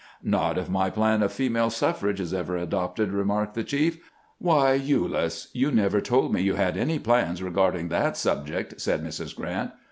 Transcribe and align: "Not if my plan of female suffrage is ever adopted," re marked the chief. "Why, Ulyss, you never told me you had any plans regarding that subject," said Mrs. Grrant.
"Not 0.39 0.57
if 0.57 0.67
my 0.67 0.89
plan 0.89 1.21
of 1.21 1.31
female 1.31 1.69
suffrage 1.69 2.19
is 2.19 2.33
ever 2.33 2.57
adopted," 2.57 3.11
re 3.11 3.23
marked 3.23 3.53
the 3.53 3.63
chief. 3.63 3.99
"Why, 4.39 4.75
Ulyss, 4.79 5.49
you 5.53 5.69
never 5.71 6.01
told 6.01 6.33
me 6.33 6.41
you 6.41 6.55
had 6.55 6.75
any 6.75 6.97
plans 6.97 7.43
regarding 7.43 7.89
that 7.89 8.17
subject," 8.17 8.81
said 8.81 9.03
Mrs. 9.03 9.35
Grrant. 9.35 9.69